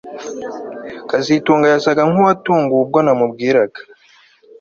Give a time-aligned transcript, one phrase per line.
[1.09, 3.79] kazitunga yasaga nkuwatunguwe ubwo namubwiraga